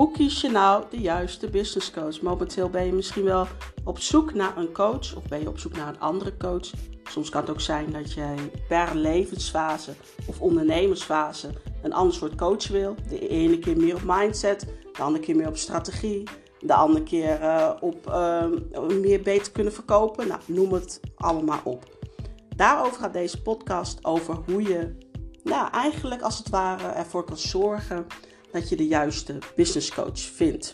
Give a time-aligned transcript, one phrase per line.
[0.00, 2.20] Hoe kies je nou de juiste business coach?
[2.20, 3.46] Momenteel ben je misschien wel
[3.84, 6.70] op zoek naar een coach of ben je op zoek naar een andere coach.
[7.04, 8.36] Soms kan het ook zijn dat jij
[8.68, 9.92] per levensfase
[10.26, 11.50] of ondernemersfase
[11.82, 12.94] een ander soort coach wil.
[13.08, 16.22] De ene keer meer op mindset, de andere keer meer op strategie,
[16.60, 18.46] de andere keer uh, op uh,
[19.00, 20.28] meer beter kunnen verkopen.
[20.28, 21.98] Nou, noem het allemaal op.
[22.56, 24.96] Daarover gaat deze podcast over hoe je
[25.42, 28.06] nou, eigenlijk als het ware ervoor kan zorgen
[28.52, 30.72] dat je de juiste business coach vindt.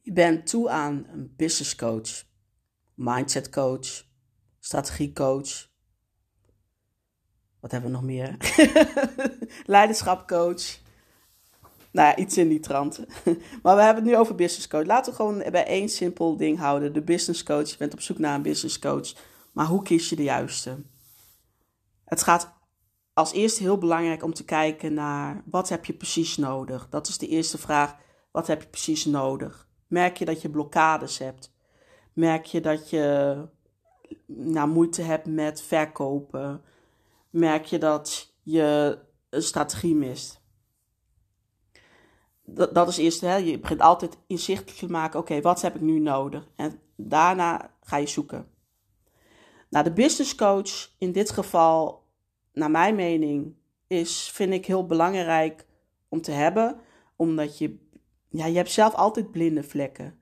[0.00, 2.24] Je bent toe aan een business coach,
[2.94, 4.04] mindset coach,
[4.60, 5.70] strategie coach.
[7.60, 8.36] Wat hebben we nog meer?
[9.66, 10.80] Leiderschap coach.
[11.92, 12.98] Nou ja, iets in die trant.
[13.62, 14.86] Maar we hebben het nu over business coach.
[14.86, 16.92] Laten we gewoon bij één simpel ding houden.
[16.92, 17.70] De business coach.
[17.70, 19.12] Je bent op zoek naar een business coach.
[19.52, 20.76] Maar hoe kies je de juiste?
[22.12, 22.52] Het gaat
[23.12, 26.88] als eerste heel belangrijk om te kijken naar wat heb je precies nodig.
[26.88, 27.96] Dat is de eerste vraag.
[28.30, 29.68] Wat heb je precies nodig?
[29.86, 31.54] Merk je dat je blokkades hebt?
[32.12, 33.36] Merk je dat je
[34.26, 36.62] nou, moeite hebt met verkopen?
[37.30, 38.98] Merk je dat je
[39.30, 40.40] een strategie mist?
[42.44, 43.36] Dat, is eerst, hè?
[43.36, 46.48] je begint altijd inzichtelijk te maken, oké, wat heb ik nu nodig?
[46.56, 48.50] En daarna ga je zoeken.
[49.70, 52.01] Nou, de business coach in dit geval
[52.52, 53.54] naar mijn mening,
[53.86, 55.66] is, vind ik heel belangrijk
[56.08, 56.80] om te hebben.
[57.16, 57.78] Omdat je,
[58.28, 60.18] ja, je hebt zelf altijd blinde vlekken.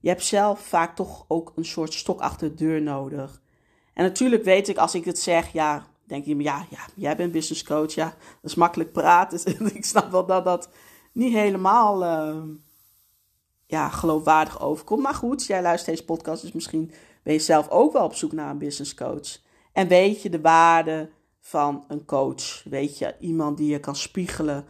[0.00, 3.42] Je hebt zelf vaak toch ook een soort stok achter de deur nodig.
[3.94, 7.32] En natuurlijk weet ik, als ik het zeg, ja, denk je, ja, ja jij bent
[7.32, 9.40] business coach, ja, dat is makkelijk praten.
[9.58, 10.68] Dus ik snap wel dat dat
[11.12, 12.42] niet helemaal uh,
[13.66, 15.02] ja, geloofwaardig overkomt.
[15.02, 18.32] Maar goed, jij luistert deze podcast, dus misschien ben je zelf ook wel op zoek
[18.32, 19.38] naar een business coach.
[19.72, 21.10] En weet je de waarde
[21.44, 22.62] van een coach.
[22.64, 24.64] Weet je, iemand die je kan spiegelen.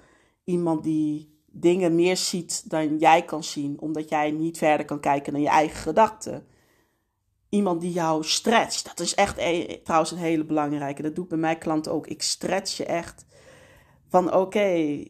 [0.45, 5.33] Iemand die dingen meer ziet dan jij kan zien, omdat jij niet verder kan kijken
[5.33, 6.47] naar je eigen gedachten.
[7.49, 8.85] Iemand die jou stretcht.
[8.85, 11.03] Dat is echt e trouwens een hele belangrijke.
[11.03, 12.07] Dat doe ik bij mijn klanten ook.
[12.07, 13.27] Ik stretch je echt.
[14.09, 15.05] Van oké,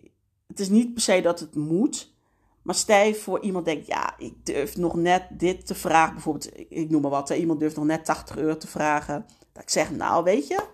[0.46, 2.14] het is niet per se dat het moet.
[2.62, 6.14] Maar stel je voor iemand denkt, ja, ik durf nog net dit te vragen.
[6.14, 7.30] Bijvoorbeeld, ik noem maar wat.
[7.30, 9.26] Iemand durft nog net 80 euro te vragen.
[9.52, 10.64] Dat ik zeg, nou weet je,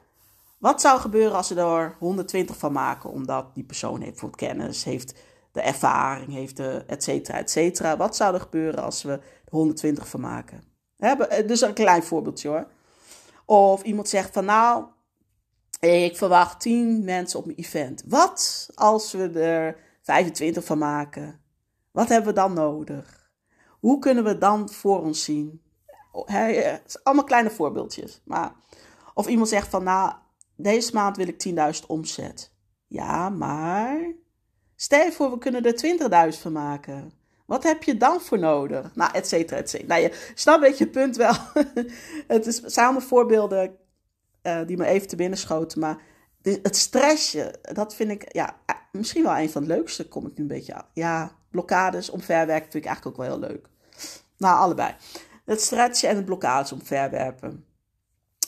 [0.59, 3.11] wat zou gebeuren als ze er 120 van maken?
[3.11, 5.15] Omdat die persoon heeft voor kennis, heeft
[5.53, 7.97] de ervaring, heeft de et cetera, et cetera.
[7.97, 10.65] Wat zou er gebeuren als we er 120 van maken?
[11.47, 12.67] Dus een klein voorbeeldje hoor.
[13.45, 14.85] Of iemand zegt van nou,
[15.81, 18.03] ik verwacht 10 mensen op mijn event.
[18.07, 21.41] Wat als we er 25 van maken?
[21.91, 23.31] Wat hebben we dan nodig?
[23.81, 25.63] Hoe kunnen we dan voor ons zien?
[26.25, 28.21] Het is allemaal kleine voorbeeldjes.
[28.25, 28.53] Maar,
[29.15, 30.13] of iemand zegt van nou,
[30.61, 31.45] deze maand wil ik
[31.81, 32.53] 10.000 omzet.
[32.87, 34.15] Ja, maar
[34.77, 37.13] stel je voor, we kunnen er 20.000 van maken.
[37.47, 38.95] Wat heb je dan voor nodig?
[38.95, 39.89] Nou, et cetera, et cetera.
[39.89, 41.35] Nou, je snapt een beetje het punt wel.
[42.37, 43.77] het is samen voorbeelden
[44.43, 45.81] uh, die me even te binnen schoten.
[45.81, 46.03] Maar
[46.43, 48.57] het stressje, dat vind ik ja,
[48.93, 50.09] misschien wel een van de leukste.
[50.09, 50.83] Kom ik nu een beetje.
[50.93, 53.69] Ja, blokkades omverwerken vind ik eigenlijk ook wel heel leuk.
[54.37, 54.95] Nou, allebei.
[55.45, 57.65] Het stretchen en het blokkades omverwerpen.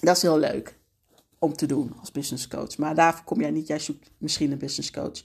[0.00, 0.79] Dat is heel leuk
[1.40, 2.78] om te doen als business coach.
[2.78, 5.22] Maar daarvoor kom jij niet, jij zoekt misschien een business coach.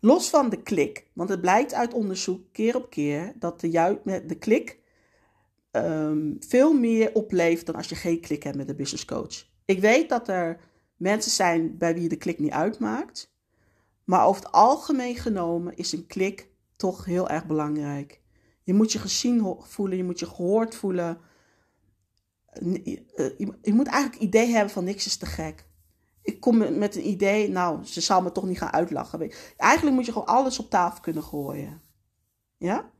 [0.00, 4.38] Los van de klik, want het blijkt uit onderzoek keer op keer dat de, de
[4.38, 4.78] klik
[5.72, 9.46] um, veel meer oplevert dan als je geen klik hebt met een business coach.
[9.64, 10.60] Ik weet dat er
[10.96, 13.32] mensen zijn bij wie de klik niet uitmaakt,
[14.04, 18.20] maar over het algemeen genomen is een klik toch heel erg belangrijk.
[18.62, 21.18] Je moet je gezien voelen, je moet je gehoord voelen.
[22.50, 25.64] Eh, je moet eigenlijk idee hebben van niks is te gek.
[26.22, 29.32] Ik kom met een idee, nou, ze zal me toch niet gaan uitlachen.
[29.56, 31.80] Eigenlijk moet je gewoon alles op tafel kunnen gooien.
[32.56, 32.90] Ja?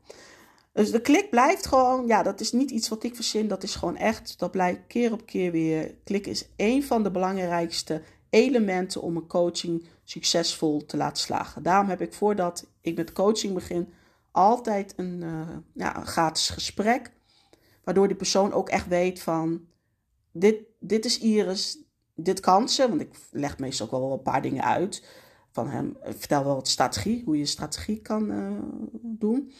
[0.73, 3.75] Dus de klik blijft gewoon, ja, dat is niet iets wat ik verzin, dat is
[3.75, 5.95] gewoon echt, dat blijkt keer op keer weer.
[6.03, 11.63] Klik is een van de belangrijkste elementen om een coaching succesvol te laten slagen.
[11.63, 13.93] Daarom heb ik voordat ik met coaching begin,
[14.31, 17.11] altijd een, uh, ja, een gratis gesprek
[17.83, 19.67] Waardoor die persoon ook echt weet van,
[20.31, 21.77] dit, dit is Iris,
[22.15, 22.89] dit kan ze.
[22.89, 25.05] Want ik leg meestal ook wel een paar dingen uit.
[25.51, 28.51] Van hem, ik vertel wel wat strategie, hoe je strategie kan uh,
[29.01, 29.51] doen.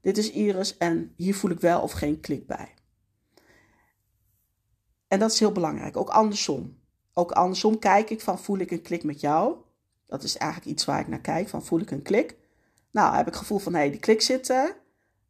[0.00, 2.74] Dit is Iris en hier voel ik wel of geen klik bij.
[5.08, 6.78] En dat is heel belangrijk, ook andersom.
[7.12, 9.56] Ook andersom kijk ik van voel ik een klik met jou.
[10.06, 12.36] Dat is eigenlijk iets waar ik naar kijk, van voel ik een klik.
[12.90, 14.76] Nou, heb ik het gevoel van hé, hey, die klik zit er.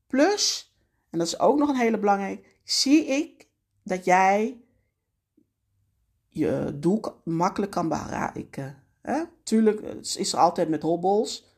[0.07, 0.76] Plus,
[1.11, 3.49] en dat is ook nog een hele belangrijke, zie ik
[3.83, 4.61] dat jij
[6.29, 8.83] je doel makkelijk kan bereiken.
[9.01, 9.23] Hè?
[9.43, 11.55] Tuurlijk is er altijd met hobbels.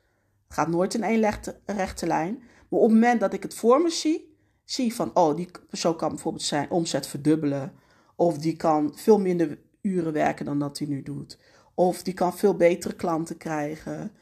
[0.46, 2.38] Het gaat nooit in één rechte, lijn.
[2.38, 5.96] Maar op het moment dat ik het voor me zie, zie van, oh, die persoon
[5.96, 7.72] kan bijvoorbeeld zijn omzet verdubbelen.
[8.16, 11.38] Of die kan veel minder uren werken dan dat hij nu doet.
[11.74, 14.12] Of die kan veel betere klanten krijgen.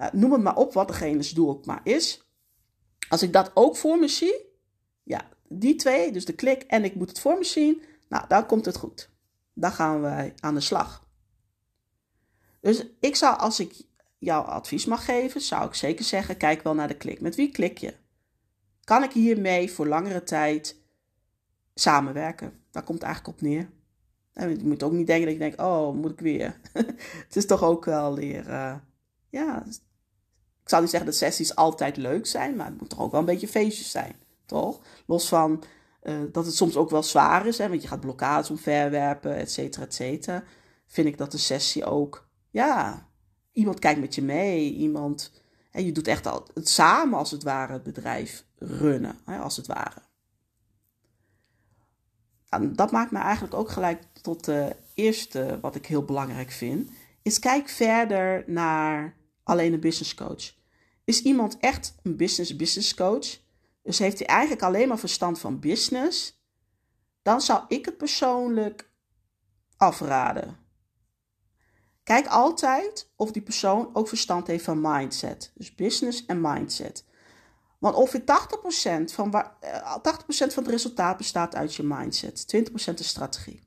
[0.00, 2.28] Uh, noem het maar op wat degene's doel ook maar is.
[3.08, 4.47] Als ik dat ook voor me zie,
[5.08, 8.46] ja, die twee, dus de klik en ik moet het voor me zien, nou, dan
[8.46, 9.10] komt het goed.
[9.52, 11.06] Dan gaan wij aan de slag.
[12.60, 13.74] Dus ik zou, als ik
[14.18, 17.20] jou advies mag geven, zou ik zeker zeggen: kijk wel naar de klik.
[17.20, 17.94] Met wie klik je?
[18.84, 20.76] Kan ik hiermee voor langere tijd
[21.74, 22.52] samenwerken?
[22.70, 23.70] Daar komt het eigenlijk op neer.
[24.32, 26.60] En je moet ook niet denken dat je denkt: oh, moet ik weer?
[27.26, 28.48] het is toch ook wel weer.
[28.48, 28.74] Uh,
[29.28, 29.64] ja,
[30.62, 33.20] ik zou niet zeggen dat sessies altijd leuk zijn, maar het moet toch ook wel
[33.20, 34.14] een beetje feestjes zijn,
[34.48, 34.80] toch?
[35.06, 35.62] Los van
[36.02, 39.50] uh, dat het soms ook wel zwaar is, hè, want je gaat blokkades omverwerpen, et
[39.50, 40.44] cetera, et cetera.
[40.86, 43.08] Vind ik dat de sessie ook, ja,
[43.52, 45.32] iemand kijkt met je mee, iemand,
[45.70, 49.56] en je doet echt al het samen als het ware het bedrijf runnen, hè, als
[49.56, 50.06] het ware.
[52.72, 56.90] Dat maakt me eigenlijk ook gelijk tot de eerste wat ik heel belangrijk vind.
[57.22, 60.54] Is kijk verder naar alleen een business coach.
[61.04, 63.38] Is iemand echt een business business coach?
[63.88, 66.42] Dus heeft hij eigenlijk alleen maar verstand van business?
[67.22, 68.90] Dan zou ik het persoonlijk
[69.76, 70.56] afraden.
[72.02, 75.52] Kijk altijd of die persoon ook verstand heeft van mindset.
[75.54, 77.04] Dus business en mindset.
[77.78, 78.24] Want ongeveer 80%,
[79.12, 79.30] van,
[80.02, 82.56] 80 eh, van het resultaat bestaat uit je mindset.
[82.56, 83.62] 20% is strategie.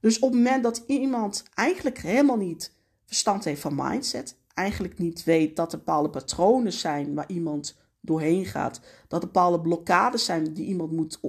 [0.00, 2.72] Dus op het moment dat iemand eigenlijk helemaal niet
[3.04, 8.46] verstand heeft van mindset, eigenlijk niet weet dat er bepaalde patronen zijn waar iemand doorheen
[8.46, 11.20] gaat, dat er bepaalde blokkades zijn die iemand, moet,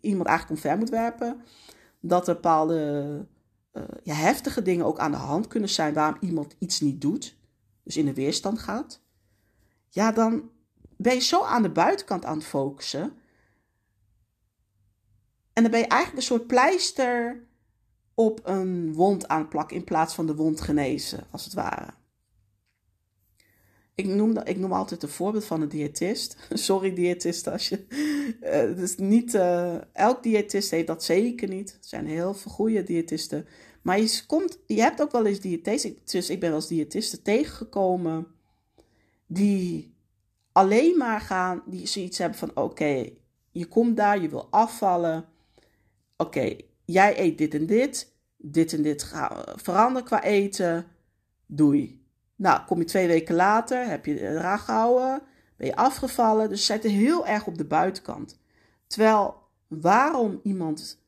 [0.00, 1.42] iemand eigenlijk omver moet werpen,
[2.00, 3.26] dat er bepaalde
[3.72, 7.36] uh, ja, heftige dingen ook aan de hand kunnen zijn waarom iemand iets niet doet,
[7.82, 9.00] dus in de weerstand gaat,
[9.88, 10.50] ja, dan
[10.96, 13.12] ben je zo aan de buitenkant aan het focussen.
[15.52, 17.46] En dan ben je eigenlijk een soort pleister
[18.14, 21.94] op een wond aan plakken in plaats van de wond genezen, als het ware.
[23.94, 26.36] Ik noem, ik noem altijd een voorbeeld van een diëtist.
[26.52, 27.86] Sorry, diëtist, als je.
[28.42, 29.34] Uh, dus niet.
[29.34, 31.70] Uh, elk diëtist heeft dat zeker niet.
[31.70, 33.46] Er zijn heel veel goede diëtisten.
[33.82, 35.96] Maar je, komt, je hebt ook wel eens diëtisten.
[36.04, 38.26] Dus ik ben wel eens tegengekomen.
[39.26, 39.94] Die
[40.52, 41.62] alleen maar gaan.
[41.66, 43.08] Die zoiets hebben van: oké,
[43.50, 45.24] je komt daar, je wil afvallen.
[46.16, 48.12] Oké, jij eet dit en dit.
[48.36, 50.86] Dit en dit gaan veranderen qua eten.
[51.46, 52.01] Doei.
[52.42, 55.22] Nou, kom je twee weken later, heb je eraan gehouden,
[55.56, 56.48] ben je afgevallen.
[56.48, 58.38] Dus ze zitten heel erg op de buitenkant.
[58.86, 59.36] Terwijl
[59.66, 61.02] waarom iemand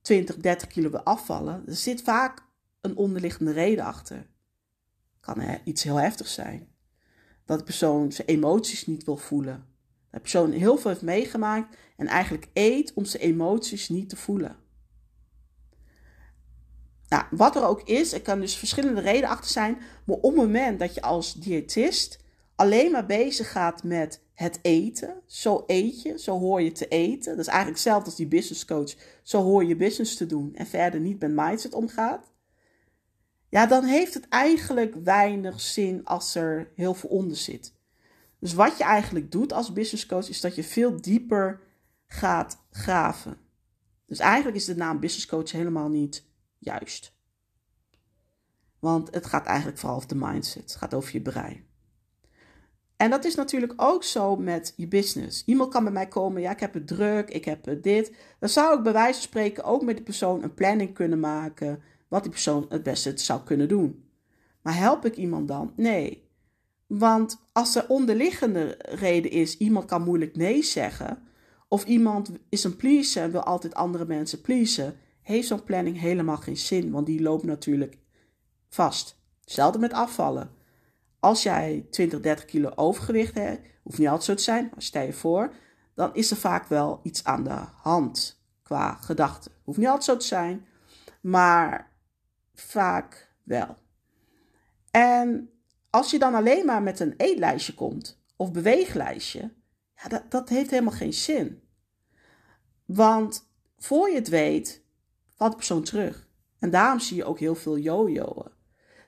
[0.00, 2.42] 20, 30 kilo wil afvallen, er zit vaak
[2.80, 4.26] een onderliggende reden achter.
[5.20, 6.68] Kan iets heel heftigs zijn.
[7.44, 9.54] Dat de persoon zijn emoties niet wil voelen.
[9.54, 9.64] Dat
[10.10, 14.56] de persoon heel veel heeft meegemaakt en eigenlijk eet om zijn emoties niet te voelen.
[17.10, 19.78] Nou, wat er ook is, er kan dus verschillende redenen achter zijn.
[20.04, 22.18] Maar op het moment dat je als diëtist
[22.54, 27.30] alleen maar bezig gaat met het eten, zo eet je, zo hoor je te eten.
[27.30, 28.94] Dat is eigenlijk hetzelfde als die business coach.
[29.22, 32.32] Zo hoor je business te doen en verder niet met mindset omgaat.
[33.48, 37.74] Ja, dan heeft het eigenlijk weinig zin als er heel veel onder zit.
[38.38, 41.60] Dus wat je eigenlijk doet als business coach is dat je veel dieper
[42.06, 43.36] gaat graven.
[44.06, 46.28] Dus eigenlijk is de naam business coach helemaal niet
[46.60, 47.12] juist.
[48.78, 50.62] Want het gaat eigenlijk vooral over de mindset.
[50.62, 51.68] Het gaat over je brein.
[52.96, 55.42] En dat is natuurlijk ook zo met je business.
[55.46, 58.12] Iemand kan bij mij komen, ja, ik heb het druk, ik heb dit.
[58.38, 61.82] Dan zou ik bij wijze van spreken ook met die persoon een planning kunnen maken.
[62.08, 64.04] Wat die persoon het beste zou kunnen doen.
[64.62, 65.72] Maar help ik iemand dan?
[65.76, 66.28] Nee.
[66.86, 71.22] Want als er onderliggende reden is, iemand kan moeilijk nee zeggen.
[71.68, 74.96] Of iemand is een pleaser en wil altijd andere mensen pleasen
[75.30, 77.98] heeft zo'n planning helemaal geen zin, want die loopt natuurlijk
[78.68, 79.18] vast.
[79.40, 80.50] Hetzelfde met afvallen.
[81.20, 85.02] Als jij 20, 30 kilo overgewicht hebt, hoeft niet altijd zo te zijn, maar stel
[85.02, 85.54] je voor,
[85.94, 89.52] dan is er vaak wel iets aan de hand qua gedachten.
[89.64, 90.66] Hoeft niet altijd zo te zijn,
[91.20, 91.92] maar
[92.54, 93.76] vaak wel.
[94.90, 95.50] En
[95.90, 99.52] als je dan alleen maar met een eetlijstje komt of beweeglijstje,
[99.94, 101.62] ja, dat, dat heeft helemaal geen zin.
[102.84, 104.84] Want voor je het weet,
[105.40, 106.28] valt de persoon terug.
[106.58, 108.46] En daarom zie je ook heel veel jojoen.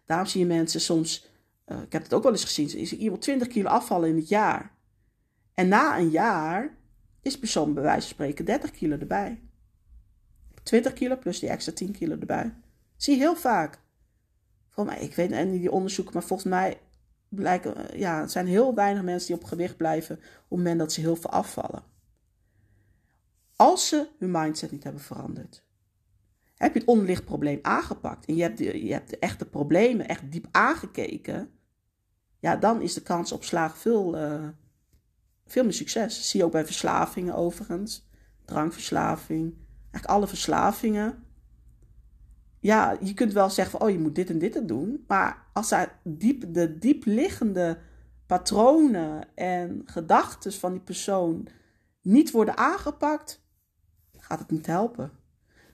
[0.06, 1.30] Daarom zie je mensen soms,
[1.66, 4.28] uh, ik heb het ook wel eens gezien, is iemand 20 kilo afvallen in het
[4.28, 4.74] jaar.
[5.54, 6.76] En na een jaar
[7.22, 9.42] is de persoon bij wijze van spreken 30 kilo erbij.
[10.62, 12.54] 20 kilo plus die extra 10 kilo erbij.
[12.96, 13.80] Zie je heel vaak.
[14.68, 16.80] Volgens mij, ik weet niet die onderzoeken, maar volgens mij
[17.28, 20.92] blijken, ja, het zijn heel weinig mensen die op gewicht blijven op het moment dat
[20.92, 21.82] ze heel veel afvallen.
[23.56, 25.70] Als ze hun mindset niet hebben veranderd.
[26.62, 30.08] Heb je het onderliggend probleem aangepakt en je hebt, de, je hebt de echte problemen
[30.08, 31.50] echt diep aangekeken,
[32.38, 34.48] ja, dan is de kans op slaag veel, uh,
[35.46, 36.30] veel meer succes.
[36.30, 38.08] Zie je ook bij verslavingen overigens.
[38.44, 41.24] Drankverslaving, eigenlijk alle verslavingen.
[42.58, 45.04] Ja, je kunt wel zeggen van, oh, je moet dit en dit doen.
[45.06, 47.78] Maar als daar diep, de diepliggende
[48.26, 51.48] patronen en gedachten van die persoon
[52.02, 53.44] niet worden aangepakt,
[54.16, 55.10] gaat het niet helpen.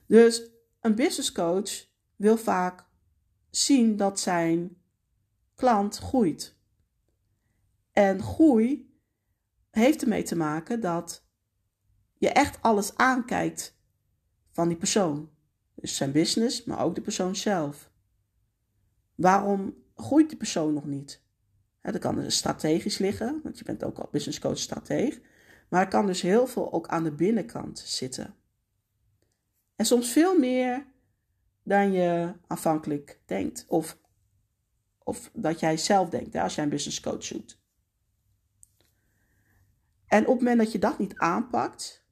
[0.05, 2.85] Dus een business coach wil vaak
[3.49, 4.77] zien dat zijn
[5.55, 6.57] klant groeit.
[7.91, 8.97] En groei
[9.69, 11.27] heeft ermee te maken dat
[12.17, 13.77] je echt alles aankijkt
[14.51, 15.29] van die persoon.
[15.75, 17.91] Dus zijn business, maar ook de persoon zelf.
[19.15, 21.27] Waarom groeit die persoon nog niet?
[21.81, 25.19] dat kan dus strategisch liggen, want je bent ook al business coach strateeg.
[25.69, 28.35] Maar er kan dus heel veel ook aan de binnenkant zitten.
[29.79, 30.85] En soms veel meer
[31.63, 33.65] dan je aanvankelijk denkt.
[33.67, 33.97] Of,
[35.03, 37.61] of dat jij zelf denkt als jij een business coach zoekt.
[40.05, 42.05] En op het moment dat je dat niet aanpakt,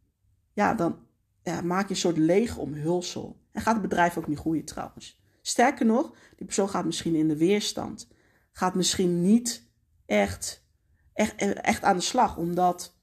[0.53, 1.07] ja, dan
[1.43, 3.41] ja, maak je een soort leeg omhulsel.
[3.51, 5.21] En gaat het bedrijf ook niet groeien trouwens.
[5.41, 8.07] Sterker nog, die persoon gaat misschien in de weerstand.
[8.51, 9.69] Gaat misschien niet
[10.05, 10.67] echt,
[11.13, 12.97] echt, echt aan de slag, omdat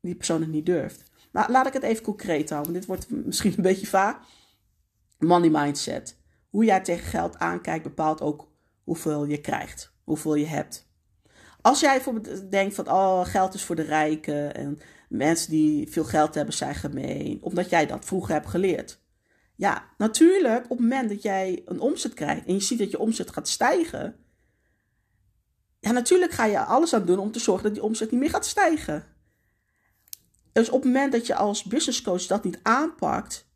[0.00, 1.10] die persoon het niet durft.
[1.36, 2.72] Maar laat ik het even concreet houden.
[2.72, 4.16] Dit wordt misschien een beetje vaag.
[5.18, 6.16] Money mindset.
[6.50, 8.48] Hoe jij tegen geld aankijkt bepaalt ook
[8.84, 10.88] hoeveel je krijgt, hoeveel je hebt.
[11.60, 14.78] Als jij bijvoorbeeld denkt van, oh, geld is voor de rijken en
[15.08, 19.00] mensen die veel geld hebben zijn gemeen, omdat jij dat vroeger hebt geleerd.
[19.56, 22.98] Ja, natuurlijk, op het moment dat jij een omzet krijgt en je ziet dat je
[22.98, 24.16] omzet gaat stijgen,
[25.80, 28.30] ja, natuurlijk ga je alles aan doen om te zorgen dat die omzet niet meer
[28.30, 29.15] gaat stijgen.
[30.56, 33.46] Dus op het moment dat je als business coach dat niet aanpakt,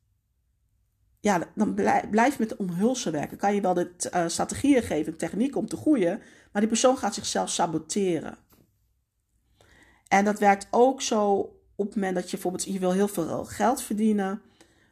[1.21, 1.75] ja, dan
[2.11, 3.37] blijf, met de omhulsen werken.
[3.37, 7.15] Kan je wel de uh, strategieën geven, techniek om te groeien, maar die persoon gaat
[7.15, 8.39] zichzelf saboteren.
[10.09, 11.33] En dat werkt ook zo
[11.75, 14.43] op het moment dat je bijvoorbeeld, je wil heel veel geld verdienen,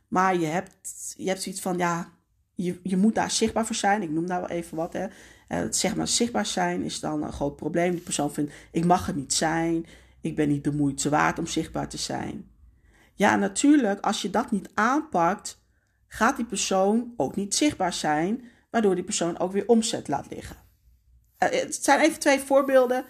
[0.09, 2.13] maar je hebt, je hebt zoiets van, ja,
[2.55, 4.03] je, je moet daar zichtbaar voor zijn.
[4.03, 4.93] Ik noem daar wel even wat.
[4.93, 5.07] Hè.
[5.49, 7.93] Uh, zeg maar, zichtbaar zijn is dan een groot probleem.
[7.93, 9.87] Die persoon vindt, ik mag er niet zijn.
[10.21, 12.51] Ik ben niet de moeite waard om zichtbaar te zijn.
[13.15, 15.61] Ja, natuurlijk, als je dat niet aanpakt,
[16.07, 20.57] gaat die persoon ook niet zichtbaar zijn, waardoor die persoon ook weer omzet laat liggen.
[21.39, 22.97] Uh, het zijn even twee voorbeelden.
[22.97, 23.05] Er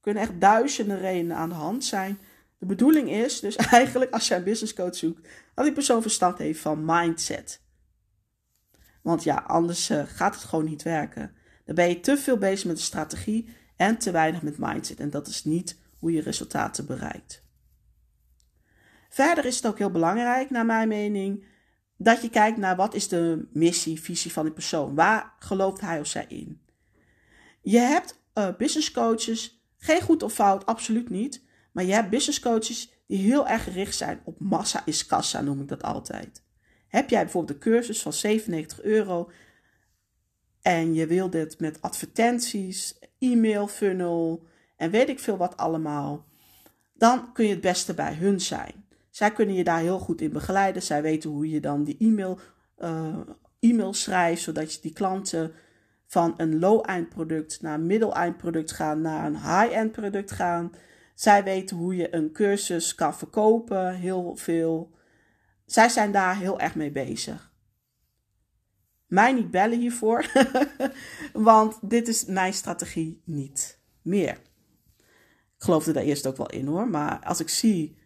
[0.00, 2.18] kunnen echt duizenden redenen aan de hand zijn.
[2.58, 6.38] De bedoeling is dus eigenlijk, als je een business coach zoekt, dat die persoon verstand
[6.38, 7.60] heeft van mindset.
[9.02, 11.34] Want ja, anders uh, gaat het gewoon niet werken.
[11.64, 15.00] Dan ben je te veel bezig met de strategie en te weinig met mindset.
[15.00, 17.44] En dat is niet hoe je resultaten bereikt.
[19.08, 21.44] Verder is het ook heel belangrijk, naar mijn mening,
[21.96, 24.94] dat je kijkt naar wat is de missie, visie van die persoon.
[24.94, 26.62] Waar gelooft hij of zij in?
[27.60, 31.44] Je hebt uh, business coaches, geen goed of fout, absoluut niet.
[31.72, 35.60] Maar je hebt business coaches die heel erg gericht zijn op massa is kassa, noem
[35.60, 36.42] ik dat altijd.
[36.88, 39.30] Heb jij bijvoorbeeld een cursus van 97 euro
[40.62, 44.50] en je wil dit met advertenties, e-mail funnel
[44.82, 46.24] en weet ik veel wat allemaal,
[46.92, 48.84] dan kun je het beste bij hun zijn.
[49.10, 50.82] Zij kunnen je daar heel goed in begeleiden.
[50.82, 52.38] Zij weten hoe je dan die e-mail,
[52.78, 53.18] uh,
[53.60, 55.52] e-mail schrijft, zodat je die klanten
[56.06, 60.72] van een low-end product naar een middel-end product gaan, naar een high-end product gaan.
[61.14, 64.90] Zij weten hoe je een cursus kan verkopen, heel veel.
[65.66, 67.52] Zij zijn daar heel erg mee bezig.
[69.06, 70.24] Mij niet bellen hiervoor,
[71.32, 74.38] want dit is mijn strategie niet meer.
[75.62, 77.96] Geloofde daar eerst ook wel in hoor, maar als ik zie,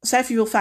[0.00, 0.52] zij wil 15.000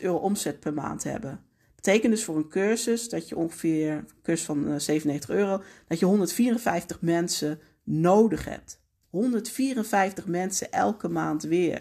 [0.00, 1.44] euro omzet per maand hebben.
[1.74, 5.98] Betekent dus voor een cursus dat je ongeveer, een cursus van 97 eh, euro, dat
[5.98, 8.80] je 154 mensen nodig hebt.
[9.10, 11.78] 154 mensen elke maand weer.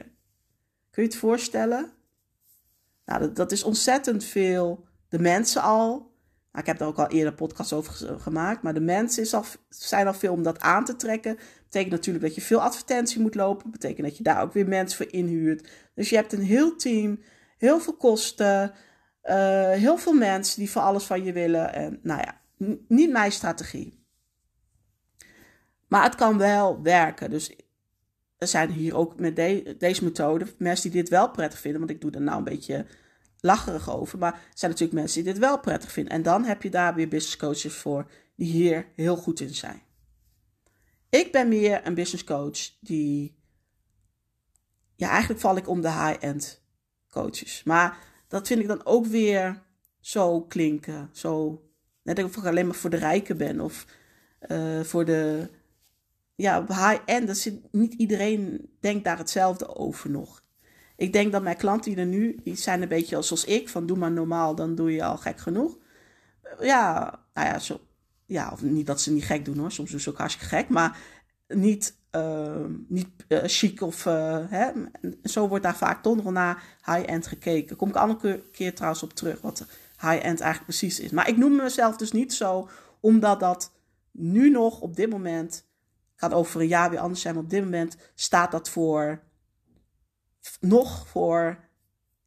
[0.89, 1.91] Kun je het voorstellen?
[3.05, 4.85] Nou, dat, dat is ontzettend veel.
[5.07, 5.89] De mensen al.
[6.51, 8.61] Nou, ik heb daar ook al eerder podcasts over gemaakt.
[8.61, 11.37] Maar de mensen is al, zijn al veel om dat aan te trekken.
[11.69, 13.71] Betekent natuurlijk dat je veel advertentie moet lopen.
[13.71, 15.69] Betekent dat je daar ook weer mensen voor inhuurt.
[15.95, 17.19] Dus je hebt een heel team,
[17.57, 18.73] heel veel kosten,
[19.23, 21.73] uh, heel veel mensen die voor alles van je willen.
[21.73, 22.41] En nou ja,
[22.87, 24.05] niet mijn strategie.
[25.87, 27.29] Maar het kan wel werken.
[27.29, 27.55] Dus
[28.37, 29.35] er zijn hier ook met
[29.79, 31.79] deze methode mensen die dit wel prettig vinden.
[31.79, 32.85] Want ik doe er nou een beetje
[33.39, 34.17] lacherig over.
[34.17, 36.13] Maar er zijn natuurlijk mensen die dit wel prettig vinden.
[36.13, 39.87] En dan heb je daar weer business coaches voor die hier heel goed in zijn.
[41.09, 43.37] Ik ben meer een business coach die.
[44.95, 46.61] Ja, eigenlijk val ik om de high-end
[47.09, 47.63] coaches.
[47.63, 47.97] Maar
[48.27, 49.63] dat vind ik dan ook weer
[49.99, 51.09] zo klinken.
[51.11, 51.63] Zo,
[52.03, 53.59] net of ik alleen maar voor de rijken ben.
[53.59, 53.85] Of
[54.47, 55.49] uh, voor de.
[56.35, 57.37] Ja, high-end.
[57.37, 60.43] Zit, niet iedereen denkt daar hetzelfde over nog.
[60.95, 63.85] Ik denk dat mijn klanten die er nu, die zijn een beetje zoals ik, van
[63.85, 65.77] doe maar normaal, dan doe je al gek genoeg.
[66.59, 67.79] Ja, nou ja, zo,
[68.29, 70.69] ja of niet dat ze niet gek doen hoor, soms doen ze ook hartstikke gek,
[70.69, 70.97] maar
[71.47, 74.71] niet, uh, niet uh, chic of, uh, hè.
[75.23, 77.75] zo wordt daar vaak toch nog naar high-end gekeken.
[77.75, 79.65] Kom ik een keer trouwens op terug, wat
[79.99, 81.11] high-end eigenlijk precies is.
[81.11, 82.69] Maar ik noem mezelf dus niet zo,
[82.99, 83.71] omdat dat
[84.11, 85.65] nu nog op dit moment,
[86.15, 89.21] gaat over een jaar weer anders zijn, maar op dit moment staat dat voor
[90.59, 91.67] nog voor.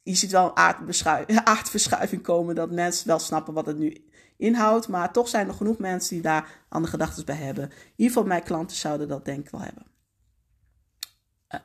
[0.03, 4.05] Je ziet wel een aardverschuiving komen dat mensen wel snappen wat het nu
[4.37, 4.87] inhoudt.
[4.87, 7.63] Maar toch zijn er genoeg mensen die daar andere gedachten bij hebben.
[7.63, 9.85] In ieder geval, mijn klanten zouden dat denk ik wel hebben.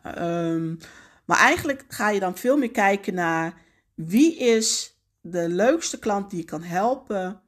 [0.05, 0.79] Uh, um,
[1.25, 3.55] maar eigenlijk ga je dan veel meer kijken naar
[3.95, 7.41] wie is de leukste klant die je kan helpen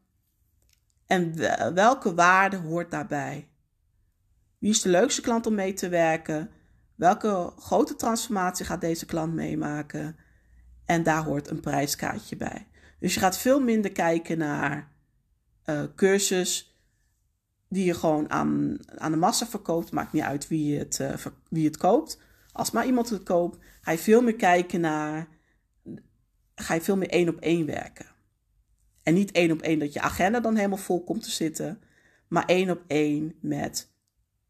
[1.07, 1.37] en
[1.75, 3.49] welke waarde hoort daarbij.
[4.59, 6.51] Wie is de leukste klant om mee te werken?
[6.95, 10.17] Welke grote transformatie gaat deze klant meemaken?
[10.85, 12.69] En daar hoort een prijskaartje bij.
[12.99, 14.93] Dus je gaat veel minder kijken naar
[15.67, 16.75] uh, cursus
[17.69, 19.93] die je gewoon aan, aan de massa verkoopt.
[19.93, 21.15] Maakt niet uit wie het, uh,
[21.49, 22.21] wie het koopt.
[22.53, 25.29] Als maar iemand het koopt, ga je veel meer kijken naar.
[26.55, 28.07] Ga je veel meer één op één werken.
[29.03, 31.83] En niet één op één dat je agenda dan helemaal vol komt te zitten.
[32.29, 33.93] Maar één op één met.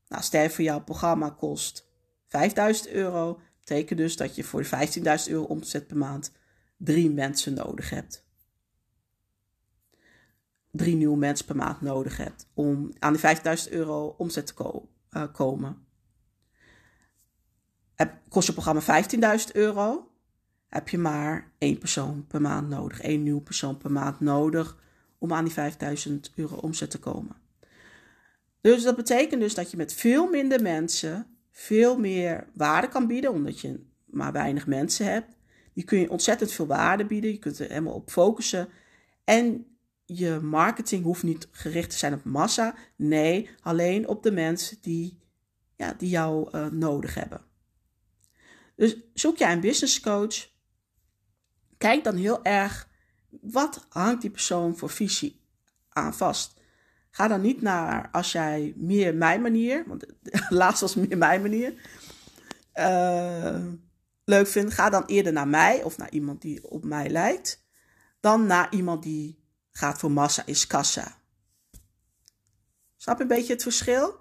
[0.09, 1.89] Nou, stel voor jouw programma kost
[2.27, 4.71] 5000 euro betekent dus dat je voor 15.000
[5.27, 6.33] euro omzet per maand
[6.77, 8.29] drie mensen nodig hebt.
[10.71, 13.23] Drie nieuwe mensen per maand nodig hebt om aan die
[13.67, 15.87] 50.000 euro omzet te uh, komen.
[17.95, 19.05] Heb, kost je programma
[19.41, 20.11] 15.000 euro,
[20.69, 23.01] heb je maar één persoon per maand nodig.
[23.01, 24.77] één nieuwe persoon per maand nodig
[25.19, 27.37] om aan die 5000 euro omzet te komen.
[28.61, 33.33] Dus dat betekent dus dat je met veel minder mensen veel meer waarde kan bieden,
[33.33, 35.37] omdat je maar weinig mensen hebt.
[35.73, 37.31] Die kun je ontzettend veel waarde bieden.
[37.31, 38.69] Je kunt er helemaal op focussen.
[39.25, 39.67] En
[40.13, 42.75] je marketing hoeft niet gericht te zijn op massa.
[42.97, 45.21] Nee, alleen op de mensen die,
[45.77, 47.41] ja, die jou uh, nodig hebben.
[48.77, 50.49] Dus zoek jij een business coach.
[51.79, 52.89] Kijk dan heel erg
[53.41, 55.41] wat hangt die persoon voor visie
[55.89, 56.61] aan vast.
[57.11, 60.07] Ga dan niet naar als jij meer mijn manier, want
[60.49, 61.75] laatst was meer mijn manier,
[62.75, 63.67] uh,
[64.25, 64.75] leuk vindt.
[64.75, 67.65] Ga dan eerder naar mij of naar iemand die op mij lijkt,
[68.21, 69.40] dan naar iemand die
[69.81, 71.19] gaat voor massa is kassa.
[72.97, 74.19] Snap je een beetje het verschil?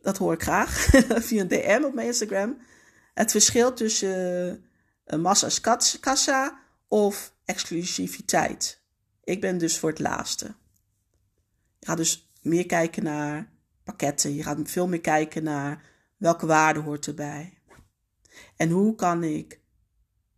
[0.00, 0.70] Dat hoor ik graag
[1.26, 2.58] via een DM op mijn Instagram.
[3.14, 4.64] Het verschil tussen
[5.06, 5.60] uh, massa is
[6.00, 8.82] kassa of exclusiviteit.
[9.24, 10.54] Ik ben dus voor het laatste.
[11.78, 13.52] Je gaat dus meer kijken naar
[13.84, 14.34] pakketten.
[14.34, 15.84] Je gaat veel meer kijken naar
[16.16, 17.58] welke waarde hoort erbij.
[18.56, 19.60] En hoe kan ik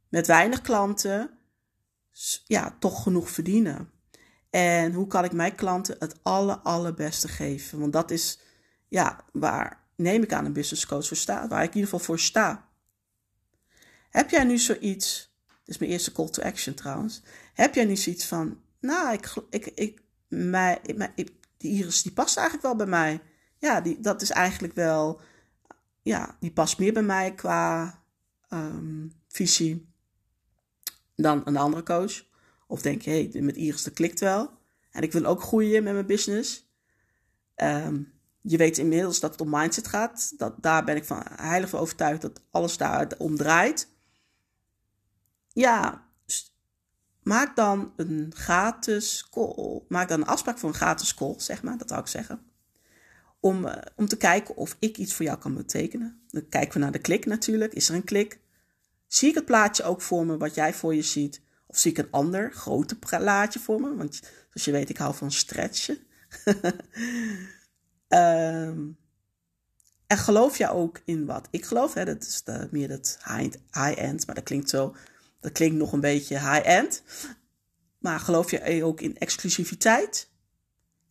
[0.08, 1.38] met weinig klanten
[2.46, 3.97] ja, toch genoeg verdienen?
[4.50, 7.78] En hoe kan ik mijn klanten het aller, allerbeste geven?
[7.78, 8.38] Want dat is
[8.88, 12.06] ja, waar neem ik aan een business coach voor sta, waar ik in ieder geval
[12.06, 12.68] voor sta.
[14.10, 17.22] Heb jij nu zoiets, dit is mijn eerste call to action trouwens,
[17.54, 20.80] heb jij nu zoiets van, nou, ik, ik, ik, mij,
[21.14, 23.20] ik, die Iris die past eigenlijk wel bij mij.
[23.58, 25.20] Ja, die, dat is eigenlijk wel,
[26.02, 27.98] ja, die past meer bij mij qua
[28.50, 29.92] um, visie
[31.16, 32.26] dan een andere coach.
[32.68, 34.50] Of denk je, hey, met Iris dat klikt wel.
[34.90, 36.70] En ik wil ook groeien met mijn business.
[37.56, 40.32] Um, je weet inmiddels dat het om mindset gaat.
[40.36, 43.88] Dat, daar ben ik van heilig van overtuigd dat alles daar om draait.
[45.52, 46.08] Ja,
[47.28, 49.82] Maak dan een gratis call.
[49.88, 51.78] Maak dan een afspraak voor een gratis call, zeg maar.
[51.78, 52.40] Dat zou ik zeggen.
[53.40, 56.20] Om, uh, om te kijken of ik iets voor jou kan betekenen.
[56.28, 57.72] Dan kijken we naar de klik natuurlijk.
[57.72, 58.40] Is er een klik?
[59.06, 61.40] Zie ik het plaatje ook voor me wat jij voor je ziet?
[61.68, 63.94] Of zie ik een ander grote plaatje voor me?
[63.94, 65.98] Want zoals je weet, ik hou van stretchen.
[68.08, 68.96] um,
[70.06, 71.94] en geloof jij ook in wat ik geloof?
[71.94, 72.04] Hè?
[72.04, 73.18] Dat is meer het
[73.70, 74.94] high-end, maar dat klinkt zo
[75.40, 77.02] dat klinkt nog een beetje high-end.
[77.98, 80.30] Maar geloof je ook in exclusiviteit?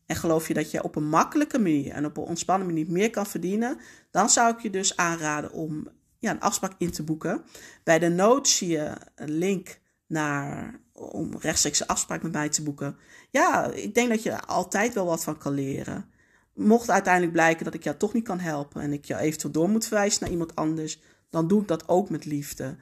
[0.06, 3.10] En geloof je dat je op een makkelijke manier en op een ontspannen manier meer
[3.10, 3.80] kan verdienen?
[4.12, 5.88] Dan zou ik je dus aanraden om
[6.20, 7.44] ja, een afspraak in te boeken.
[7.84, 12.98] Bij de notes zie je een link naar, om rechtstreeks afspraak met mij te boeken.
[13.30, 16.10] Ja, ik denk dat je altijd wel wat van kan leren.
[16.54, 19.70] Mocht uiteindelijk blijken dat ik jou toch niet kan helpen en ik jou eventueel door
[19.70, 22.76] moet verwijzen naar iemand anders, dan doe ik dat ook met liefde.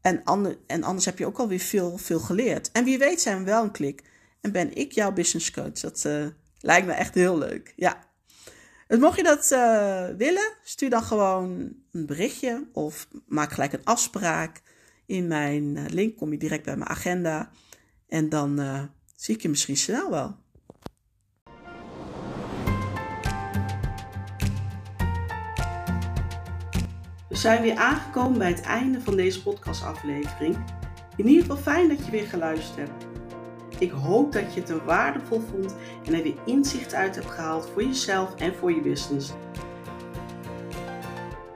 [0.00, 0.22] En,
[0.66, 2.72] en anders heb je ook alweer veel, veel geleerd.
[2.72, 4.02] En wie weet zijn we wel een klik
[4.40, 5.72] en ben ik jouw business coach.
[5.72, 6.26] Dat uh,
[6.60, 7.72] lijkt me echt heel leuk.
[7.76, 8.08] Ja.
[8.86, 13.84] Dus mocht je dat uh, willen, stuur dan gewoon een berichtje of maak gelijk een
[13.84, 14.62] afspraak.
[15.10, 17.50] In mijn uh, link kom je direct bij mijn agenda.
[18.08, 18.60] En dan
[19.16, 20.36] zie ik je misschien snel wel.
[27.28, 30.56] We zijn weer aangekomen bij het einde van deze podcastaflevering.
[31.16, 33.06] In ieder geval fijn dat je weer geluisterd hebt.
[33.78, 37.70] Ik hoop dat je het er waardevol vond en er weer inzicht uit hebt gehaald
[37.72, 39.32] voor jezelf en voor je business.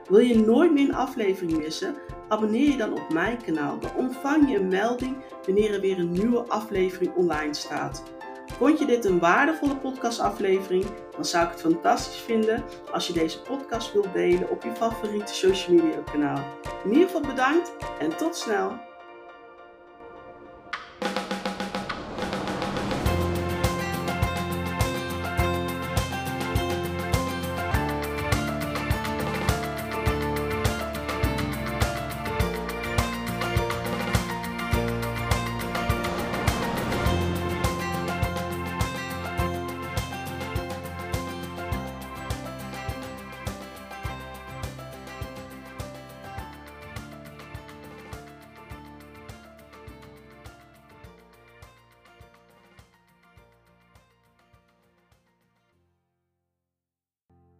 [0.07, 1.95] Wil je nooit meer een aflevering missen?
[2.27, 3.79] Abonneer je dan op mijn kanaal.
[3.79, 8.03] Dan ontvang je een melding wanneer er weer een nieuwe aflevering online staat.
[8.57, 10.85] Vond je dit een waardevolle podcastaflevering?
[11.11, 15.33] Dan zou ik het fantastisch vinden als je deze podcast wilt delen op je favoriete
[15.33, 16.43] social media kanaal.
[16.83, 18.94] In ieder geval bedankt en tot snel!